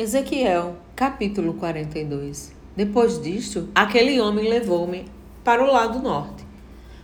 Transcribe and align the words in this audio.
Ezequiel, 0.00 0.76
capítulo 0.96 1.52
42. 1.52 2.52
Depois 2.74 3.20
disto, 3.20 3.68
aquele 3.74 4.18
homem 4.18 4.48
levou-me 4.48 5.04
para 5.44 5.62
o 5.62 5.70
lado 5.70 5.98
norte, 5.98 6.42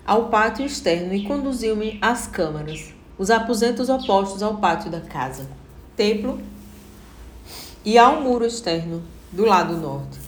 ao 0.07 0.31
pátio 0.31 0.65
externo, 0.65 1.13
e 1.13 1.25
conduziu-me 1.25 1.99
às 2.01 2.27
câmaras, 2.27 2.95
os 3.19 3.31
aposentos 3.31 3.91
opostos 3.91 4.43
ao 4.43 4.57
pátio 4.57 4.91
da 4.91 5.03
casa, 5.03 5.47
templo 5.95 6.41
e 7.85 7.99
ao 7.99 8.23
muro 8.23 8.47
externo 8.47 9.03
do 9.31 9.45
lado 9.45 9.77
norte. 9.77 10.19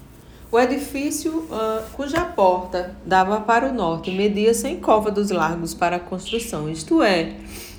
O 0.53 0.61
edifício, 0.61 1.39
uh, 1.45 1.91
cuja 1.95 2.23
porta 2.23 2.95
dava 3.03 3.41
para 3.41 3.71
o 3.71 3.73
norte, 3.73 4.11
media 4.11 4.53
100 4.53 4.81
côvados 4.81 5.31
largos 5.31 5.73
para 5.73 5.97
a 5.97 6.01
construção, 6.01 6.69
isto 6.69 7.03
é, 7.03 7.35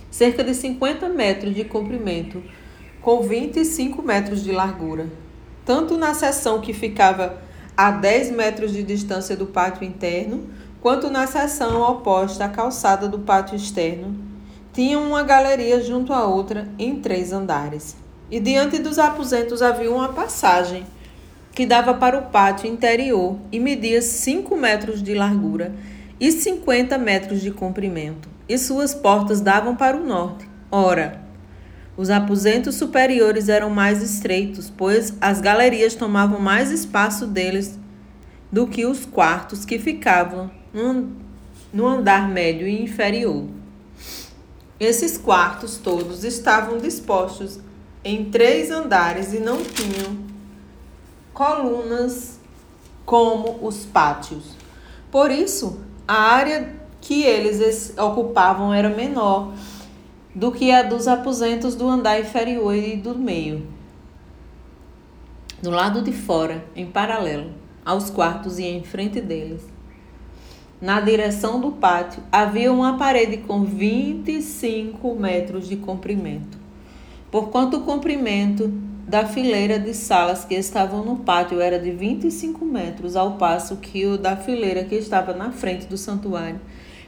cerca 0.09 0.43
de 0.43 0.55
50 0.55 1.07
metros 1.09 1.53
de 1.53 1.63
comprimento 1.63 2.41
com 3.01 3.21
25 3.21 4.01
metros 4.01 4.43
de 4.43 4.51
largura, 4.51 5.07
tanto 5.65 5.97
na 5.97 6.13
seção 6.13 6.61
que 6.61 6.73
ficava 6.73 7.41
a 7.75 7.91
10 7.91 8.31
metros 8.31 8.73
de 8.73 8.83
distância 8.83 9.35
do 9.35 9.45
pátio 9.45 9.85
interno, 9.85 10.49
quanto 10.81 11.09
na 11.09 11.25
seção 11.27 11.81
oposta 11.81 12.45
à 12.45 12.49
calçada 12.49 13.07
do 13.07 13.19
pátio 13.19 13.55
externo. 13.55 14.15
Tinha 14.73 14.99
uma 14.99 15.23
galeria 15.23 15.81
junto 15.81 16.13
à 16.13 16.25
outra 16.25 16.67
em 16.77 16.99
três 16.99 17.31
andares. 17.31 17.95
E 18.29 18.39
diante 18.39 18.79
dos 18.79 18.99
aposentos 18.99 19.61
havia 19.61 19.91
uma 19.91 20.09
passagem 20.09 20.85
que 21.53 21.65
dava 21.65 21.93
para 21.93 22.19
o 22.19 22.23
pátio 22.23 22.69
interior 22.69 23.37
e 23.51 23.59
media 23.59 24.01
5 24.01 24.55
metros 24.55 25.01
de 25.01 25.13
largura 25.13 25.73
e 26.19 26.31
50 26.31 26.97
metros 26.97 27.41
de 27.41 27.49
comprimento, 27.49 28.29
e 28.47 28.57
suas 28.57 28.93
portas 28.93 29.41
davam 29.41 29.75
para 29.75 29.97
o 29.97 30.05
norte. 30.05 30.47
Ora, 30.69 31.28
os 31.99 32.09
aposentos 32.09 32.75
superiores 32.75 33.49
eram 33.49 33.69
mais 33.69 34.01
estreitos, 34.01 34.71
pois 34.77 35.13
as 35.19 35.41
galerias 35.41 35.95
tomavam 35.95 36.39
mais 36.39 36.71
espaço 36.71 37.27
deles 37.27 37.77
do 38.49 38.65
que 38.65 38.85
os 38.85 39.03
quartos 39.03 39.65
que 39.65 39.77
ficavam 39.77 40.49
no 41.73 41.85
andar 41.85 42.29
médio 42.29 42.65
e 42.65 42.81
inferior. 42.81 43.43
Esses 44.79 45.17
quartos 45.17 45.75
todos 45.75 46.23
estavam 46.23 46.77
dispostos 46.77 47.59
em 48.01 48.31
três 48.31 48.71
andares 48.71 49.33
e 49.33 49.41
não 49.41 49.61
tinham 49.61 50.17
colunas 51.33 52.39
como 53.05 53.59
os 53.61 53.85
pátios. 53.85 54.55
Por 55.11 55.29
isso, 55.31 55.81
a 56.07 56.13
área 56.13 56.73
que 57.01 57.23
eles 57.23 57.93
ocupavam 57.97 58.73
era 58.73 58.87
menor 58.87 59.51
do 60.33 60.51
que 60.51 60.71
a 60.71 60.83
dos 60.83 61.07
aposentos 61.07 61.75
do 61.75 61.87
andar 61.87 62.19
inferior 62.19 62.75
e 62.75 62.95
do 62.95 63.17
meio. 63.17 63.65
Do 65.61 65.71
lado 65.71 66.01
de 66.01 66.11
fora, 66.11 66.63
em 66.75 66.85
paralelo 66.85 67.51
aos 67.83 68.09
quartos 68.09 68.59
e 68.59 68.63
em 68.63 68.83
frente 68.83 69.19
deles, 69.19 69.67
na 70.79 71.01
direção 71.01 71.59
do 71.59 71.71
pátio, 71.71 72.23
havia 72.31 72.71
uma 72.71 72.97
parede 72.97 73.37
com 73.37 73.65
25 73.65 75.15
metros 75.15 75.67
de 75.67 75.75
comprimento. 75.75 76.57
Por 77.29 77.49
quanto 77.49 77.77
o 77.77 77.81
comprimento 77.81 78.71
da 79.07 79.25
fileira 79.25 79.79
de 79.79 79.93
salas 79.93 80.45
que 80.45 80.53
estavam 80.53 81.03
no 81.03 81.17
pátio 81.17 81.59
era 81.59 81.79
de 81.79 81.91
25 81.91 82.63
metros, 82.63 83.15
ao 83.15 83.33
passo 83.33 83.77
que 83.77 84.05
o 84.05 84.17
da 84.17 84.37
fileira 84.37 84.83
que 84.83 84.95
estava 84.95 85.33
na 85.33 85.51
frente 85.51 85.87
do 85.87 85.97
santuário 85.97 86.61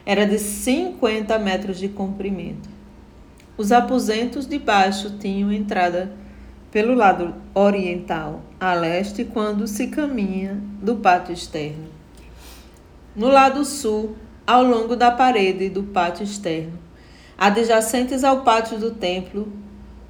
era 0.04 0.26
de 0.26 0.38
50 0.38 1.38
metros 1.38 1.78
de 1.78 1.88
comprimento. 1.88 2.71
Os 3.56 3.70
aposentos 3.70 4.46
de 4.46 4.58
baixo 4.58 5.18
tinham 5.18 5.52
entrada 5.52 6.10
pelo 6.70 6.94
lado 6.94 7.34
oriental, 7.54 8.40
a 8.58 8.72
leste, 8.72 9.24
quando 9.24 9.66
se 9.66 9.88
caminha 9.88 10.58
do 10.80 10.96
pátio 10.96 11.34
externo. 11.34 11.88
No 13.14 13.28
lado 13.28 13.62
sul, 13.62 14.16
ao 14.46 14.62
longo 14.64 14.96
da 14.96 15.10
parede 15.10 15.68
do 15.68 15.82
pátio 15.82 16.24
externo, 16.24 16.78
adjacentes 17.36 18.24
ao 18.24 18.40
pátio 18.40 18.78
do 18.78 18.92
templo, 18.92 19.52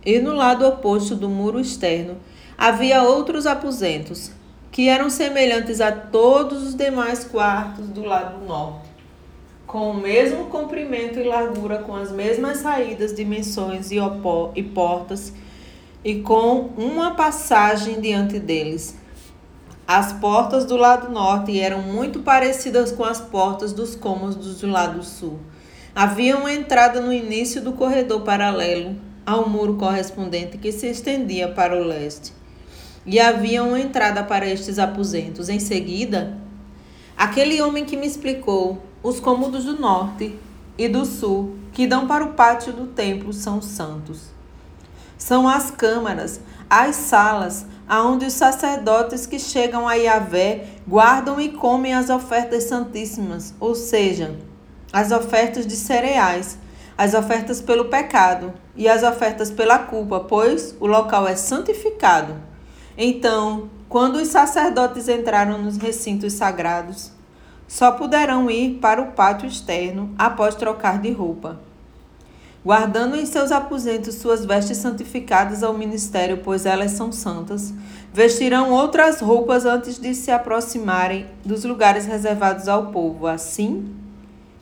e 0.06 0.20
no 0.20 0.34
lado 0.34 0.64
oposto 0.64 1.16
do 1.16 1.28
muro 1.28 1.58
externo, 1.58 2.18
havia 2.56 3.02
outros 3.02 3.44
aposentos, 3.44 4.30
que 4.70 4.88
eram 4.88 5.10
semelhantes 5.10 5.80
a 5.80 5.90
todos 5.90 6.62
os 6.62 6.74
demais 6.76 7.24
quartos 7.24 7.88
do 7.88 8.04
lado 8.04 8.46
norte 8.46 8.91
com 9.72 9.90
o 9.90 9.94
mesmo 9.94 10.44
comprimento 10.50 11.18
e 11.18 11.22
largura, 11.22 11.78
com 11.78 11.96
as 11.96 12.12
mesmas 12.12 12.58
saídas, 12.58 13.14
dimensões 13.14 13.90
e, 13.90 13.96
e 14.54 14.62
portas, 14.62 15.32
e 16.04 16.16
com 16.16 16.68
uma 16.76 17.14
passagem 17.14 17.98
diante 17.98 18.38
deles. 18.38 18.94
As 19.88 20.12
portas 20.12 20.66
do 20.66 20.76
lado 20.76 21.10
norte 21.10 21.58
eram 21.58 21.80
muito 21.80 22.20
parecidas 22.20 22.92
com 22.92 23.02
as 23.02 23.18
portas 23.18 23.72
dos 23.72 23.96
cômodos 23.96 24.60
do 24.60 24.66
lado 24.66 25.02
sul. 25.02 25.38
Havia 25.94 26.36
uma 26.36 26.52
entrada 26.52 27.00
no 27.00 27.10
início 27.10 27.62
do 27.62 27.72
corredor 27.72 28.20
paralelo 28.20 28.94
ao 29.24 29.48
muro 29.48 29.76
correspondente 29.76 30.58
que 30.58 30.70
se 30.70 30.86
estendia 30.86 31.48
para 31.48 31.80
o 31.80 31.82
leste. 31.82 32.34
E 33.06 33.18
havia 33.18 33.64
uma 33.64 33.80
entrada 33.80 34.22
para 34.22 34.46
estes 34.46 34.78
aposentos. 34.78 35.48
Em 35.48 35.58
seguida, 35.58 36.36
aquele 37.16 37.62
homem 37.62 37.86
que 37.86 37.96
me 37.96 38.06
explicou 38.06 38.91
os 39.02 39.18
cômodos 39.18 39.64
do 39.64 39.78
norte 39.78 40.38
e 40.78 40.88
do 40.88 41.04
sul, 41.04 41.56
que 41.72 41.86
dão 41.86 42.06
para 42.06 42.24
o 42.24 42.34
pátio 42.34 42.72
do 42.72 42.86
templo, 42.86 43.32
são 43.32 43.60
santos. 43.60 44.30
São 45.18 45.48
as 45.48 45.70
câmaras, 45.70 46.40
as 46.68 46.96
salas, 46.96 47.66
aonde 47.88 48.26
os 48.26 48.32
sacerdotes 48.32 49.26
que 49.26 49.38
chegam 49.38 49.86
a 49.86 49.94
Yahvé 49.94 50.66
guardam 50.86 51.40
e 51.40 51.50
comem 51.50 51.94
as 51.94 52.10
ofertas 52.10 52.64
santíssimas, 52.64 53.54
ou 53.60 53.74
seja, 53.74 54.36
as 54.92 55.10
ofertas 55.10 55.66
de 55.66 55.76
cereais, 55.76 56.58
as 56.96 57.14
ofertas 57.14 57.60
pelo 57.60 57.86
pecado 57.86 58.52
e 58.76 58.88
as 58.88 59.02
ofertas 59.02 59.50
pela 59.50 59.78
culpa, 59.78 60.20
pois 60.20 60.74
o 60.80 60.86
local 60.86 61.26
é 61.26 61.36
santificado. 61.36 62.34
Então, 62.96 63.70
quando 63.88 64.16
os 64.16 64.28
sacerdotes 64.28 65.08
entraram 65.08 65.58
nos 65.58 65.76
recintos 65.76 66.34
sagrados, 66.34 67.10
só 67.72 67.90
poderão 67.92 68.50
ir 68.50 68.74
para 68.82 69.00
o 69.00 69.12
pátio 69.12 69.48
externo 69.48 70.10
após 70.18 70.54
trocar 70.54 71.00
de 71.00 71.10
roupa, 71.10 71.58
guardando 72.62 73.16
em 73.16 73.24
seus 73.24 73.50
aposentos 73.50 74.16
suas 74.16 74.44
vestes 74.44 74.76
santificadas 74.76 75.62
ao 75.62 75.72
ministério, 75.72 76.42
pois 76.44 76.66
elas 76.66 76.90
são 76.90 77.10
santas. 77.10 77.72
Vestirão 78.12 78.70
outras 78.70 79.22
roupas 79.22 79.64
antes 79.64 79.98
de 79.98 80.14
se 80.14 80.30
aproximarem 80.30 81.24
dos 81.42 81.64
lugares 81.64 82.04
reservados 82.04 82.68
ao 82.68 82.88
povo. 82.88 83.26
Assim, 83.26 83.90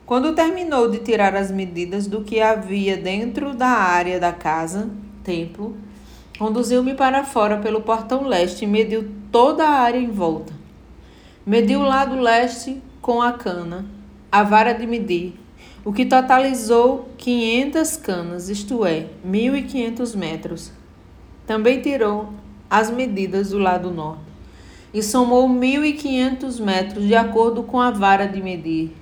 quando 0.05 0.33
terminou 0.33 0.89
de 0.89 0.99
tirar 0.99 1.35
as 1.35 1.51
medidas 1.51 2.07
do 2.07 2.21
que 2.21 2.39
havia 2.39 2.95
dentro 2.95 3.53
da 3.53 3.67
área 3.67 4.21
da 4.21 4.31
casa, 4.31 4.89
templo, 5.21 5.75
conduziu-me 6.39 6.93
para 6.93 7.25
fora 7.25 7.57
pelo 7.57 7.81
portão 7.81 8.23
leste 8.23 8.63
e 8.63 8.67
mediu 8.67 9.11
toda 9.29 9.65
a 9.65 9.81
área 9.81 9.99
em 9.99 10.09
volta. 10.09 10.53
Mediu 11.45 11.81
o 11.81 11.85
lado 11.85 12.15
leste 12.15 12.81
com 13.01 13.21
a 13.21 13.33
cana, 13.33 13.85
a 14.31 14.43
vara 14.43 14.73
de 14.73 14.85
medir, 14.85 15.33
o 15.83 15.91
que 15.91 16.05
totalizou 16.05 17.09
500 17.17 17.97
canas, 17.97 18.49
isto 18.49 18.85
é, 18.85 19.07
1.500 19.27 20.15
metros. 20.15 20.71
Também 21.47 21.81
tirou 21.81 22.29
as 22.69 22.91
medidas 22.91 23.49
do 23.49 23.57
lado 23.57 23.89
norte 23.89 24.21
e 24.93 25.01
somou 25.01 25.49
1.500 25.49 26.59
metros 26.59 27.07
de 27.07 27.15
acordo 27.15 27.63
com 27.63 27.79
a 27.79 27.89
vara 27.89 28.27
de 28.27 28.41
medir. 28.41 28.95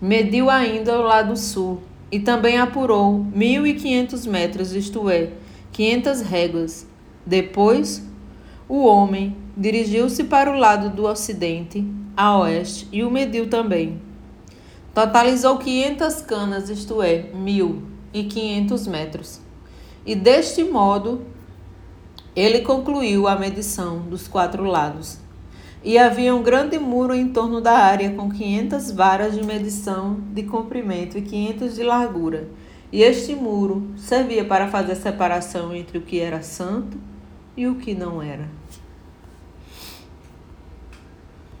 Mediu 0.00 0.48
ainda 0.48 0.98
o 0.98 1.02
lado 1.02 1.36
sul 1.36 1.82
e 2.10 2.18
também 2.18 2.58
apurou 2.58 3.26
1.500 3.36 4.26
metros, 4.28 4.72
isto 4.72 5.10
é, 5.10 5.30
500 5.72 6.22
réguas. 6.22 6.86
Depois, 7.26 8.02
o 8.68 8.86
homem 8.86 9.36
dirigiu-se 9.56 10.24
para 10.24 10.50
o 10.50 10.56
lado 10.56 10.88
do 10.88 11.04
ocidente 11.04 11.84
a 12.18 12.36
oeste 12.36 12.88
e 12.90 13.04
o 13.04 13.10
mediu 13.12 13.48
também. 13.48 14.02
Totalizou 14.92 15.56
500 15.56 16.20
canas, 16.22 16.68
isto 16.68 17.00
é, 17.00 17.30
1.500 17.32 18.88
metros. 18.88 19.40
E 20.04 20.16
deste 20.16 20.64
modo 20.64 21.22
ele 22.34 22.62
concluiu 22.62 23.28
a 23.28 23.36
medição 23.36 24.00
dos 24.00 24.26
quatro 24.26 24.64
lados. 24.64 25.20
E 25.84 25.96
havia 25.96 26.34
um 26.34 26.42
grande 26.42 26.76
muro 26.76 27.14
em 27.14 27.28
torno 27.28 27.60
da 27.60 27.78
área 27.78 28.10
com 28.10 28.28
500 28.28 28.90
varas 28.90 29.36
de 29.36 29.46
medição 29.46 30.18
de 30.32 30.42
comprimento 30.42 31.16
e 31.16 31.22
500 31.22 31.76
de 31.76 31.84
largura. 31.84 32.48
E 32.90 33.00
este 33.00 33.32
muro 33.36 33.92
servia 33.96 34.44
para 34.44 34.66
fazer 34.66 34.96
separação 34.96 35.72
entre 35.72 35.98
o 35.98 36.02
que 36.02 36.18
era 36.18 36.42
santo 36.42 36.98
e 37.56 37.68
o 37.68 37.76
que 37.76 37.94
não 37.94 38.20
era. 38.20 38.48